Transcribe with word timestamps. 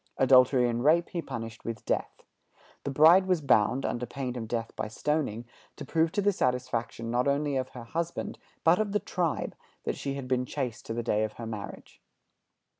Adultery 0.17 0.67
and 0.67 0.83
rape 0.83 1.09
he 1.09 1.21
punished 1.21 1.63
with 1.63 1.85
death. 1.85 2.23
The 2.85 2.89
bride 2.89 3.27
was 3.27 3.39
bound, 3.39 3.85
under 3.85 4.07
pain 4.07 4.35
of 4.35 4.47
death 4.47 4.75
by 4.75 4.87
stoning, 4.87 5.45
to 5.75 5.85
prove 5.85 6.11
to 6.13 6.23
the 6.23 6.31
satisfaction 6.33 7.11
not 7.11 7.27
only 7.27 7.55
of 7.55 7.69
her 7.77 7.83
husband, 7.83 8.39
but 8.63 8.79
of 8.79 8.93
the 8.93 8.99
tribe, 8.99 9.53
that 9.83 9.95
she 9.97 10.15
had 10.15 10.27
been 10.27 10.47
chaste 10.47 10.87
to 10.87 10.95
the 10.95 11.03
day 11.03 11.23
of 11.23 11.33
her 11.33 11.45
marriage. 11.45 12.01